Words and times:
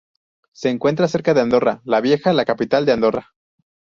Se 0.51 0.69
encuentra 0.71 1.07
cerca 1.07 1.35
de 1.35 1.41
Andorra 1.41 1.81
la 1.85 2.01
Vieja, 2.01 2.33
la 2.33 2.45
capital 2.45 2.87
de 2.87 2.93
Andorra. 2.93 3.35